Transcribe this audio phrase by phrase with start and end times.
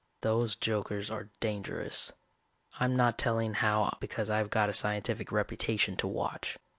[0.21, 2.11] Those jokers are dangerous.
[2.79, 6.57] I'm not telling how because I've got a scientific reputation to watch.